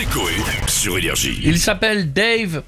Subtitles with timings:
[0.00, 0.32] c'est Coé
[0.66, 1.38] sur Énergie.
[1.44, 2.62] Il s'appelle Dave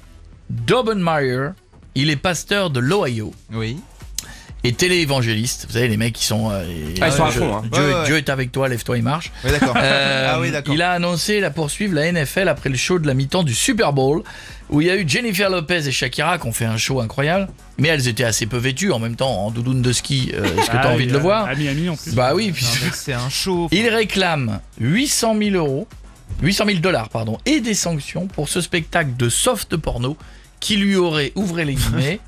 [0.51, 1.49] Dobenmeyer.
[1.95, 3.77] Il est pasteur de l'Ohio Oui.
[4.63, 5.65] et téléévangéliste.
[5.67, 6.49] Vous savez, les mecs qui sont.
[6.51, 6.63] euh,
[7.01, 7.63] Ah, ils sont à Dieu- fond, hein.
[7.71, 8.05] Dieu, Ouais, ouais.
[8.05, 9.31] Dieu est avec toi, lève-toi et marche.
[9.43, 9.75] Oui, d'accord.
[9.77, 10.75] Euh, ah oui, d'accord.
[10.75, 13.93] il a annoncé la poursuivre la NFL après le show de la mi-temps du Super
[13.93, 14.21] Bowl
[14.69, 17.47] où il y a eu Jennifer Lopez et Shakira qui ont fait un show incroyable.
[17.79, 20.31] Mais elles étaient assez peu vêtues en même temps en doudoune de ski.
[20.35, 22.13] Euh, Est-ce que Ah, t'as envie de le voir À Miami en plus.
[22.13, 23.69] Bah oui, puis Non, mais c'est un show.
[23.71, 25.87] il réclame 800 000 euros,
[26.41, 30.17] 800 000 dollars pardon, et des sanctions pour ce spectacle de soft porno
[30.59, 32.19] qui lui aurait ouvré les guillemets,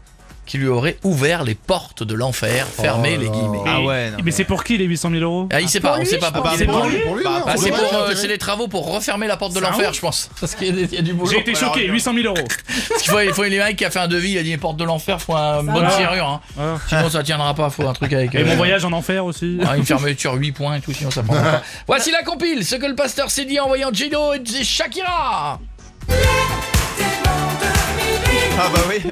[0.45, 3.59] qui lui aurait ouvert les portes de l'enfer, fermé les guillemets.
[3.66, 5.49] Ah ouais, non, Mais c'est pour qui les 800 000 euros?
[5.52, 6.98] Ah, il sait pas, on sait pas pour qui c'est pour lui.
[6.99, 9.38] Pour lui, Bah, non, Ah, pour c'est pour, euh, c'est des travaux pour refermer la
[9.38, 10.30] porte de l'enfer, je pense.
[10.40, 11.31] Parce qu'il y, a- il y a du boulot.
[11.31, 12.48] J'ai été choqué, 800 000 euros.
[12.90, 14.49] Parce qu'il faut, il faut les mecs qui a fait un devis, il a dit
[14.52, 15.90] les portes de l'enfer, faut une bonne va.
[15.91, 16.27] serrure.
[16.27, 16.41] hein.
[16.59, 16.77] Ah.
[16.88, 18.35] Sinon ça tiendra pas, faut un truc avec.
[18.35, 19.57] Et euh, mon voyage en enfer aussi.
[19.68, 21.63] ah, une fermeture 8 points et tout, sinon ça prendra pas.
[21.88, 25.59] Voici la compile, ce que le pasteur s'est dit en voyant Gino et Shakira.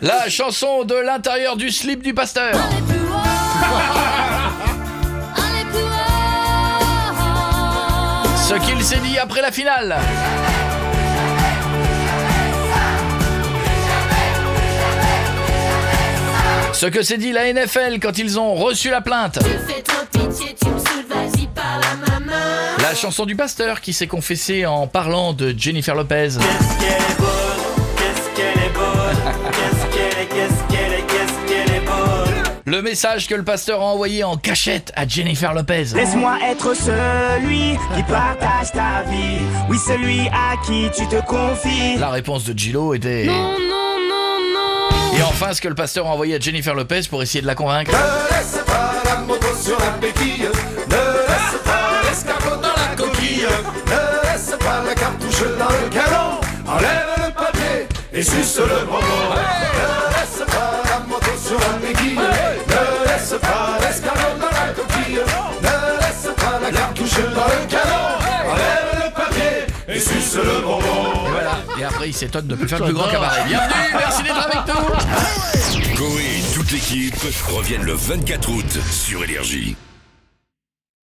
[0.01, 2.53] La chanson de l'intérieur du slip du pasteur.
[8.47, 9.97] Ce qu'il s'est dit après la finale.
[16.73, 19.39] Ce que s'est dit la NFL quand ils ont reçu la plainte.
[22.79, 26.23] La chanson du pasteur qui s'est confessé en parlant de Jennifer Lopez.
[26.23, 26.37] Qu'est-ce
[26.79, 29.42] qu'elle est bonne, qu'est-ce qu'elle est bonne,
[29.93, 32.43] qu'elle est, qu'est-ce qu'elle est, qu'est-ce qu'elle est bonne.
[32.65, 35.85] Le message que le pasteur a envoyé en cachette à Jennifer Lopez.
[35.93, 41.97] Laisse-moi être celui qui partage ta vie, oui celui à qui tu te confies.
[41.99, 43.25] La réponse de Gillo était...
[43.25, 45.17] Non, non, non, non.
[45.17, 47.55] Et enfin, ce que le pasteur a envoyé à Jennifer Lopez pour essayer de la
[47.55, 47.91] convaincre.
[47.91, 50.32] Ne laisse pas la moto sur la béquille,
[58.23, 58.99] et suce le bonbon.
[58.99, 65.19] Ne laisse pas la moto sur la béquille, ne laisse pas l'escargot dans la coquille,
[65.61, 68.05] ne laisse pas la cartouche dans le canon,
[68.49, 71.27] enlève le papier et suce le bonbon.
[71.27, 71.55] Et voilà.
[71.77, 73.43] Et après, il s'étonne de plus faire le plus grand cabaret.
[73.45, 75.95] Bienvenue, merci d'être avec nous.
[75.97, 77.15] Coé et toute l'équipe
[77.49, 79.75] reviennent le 24 août sur Énergie.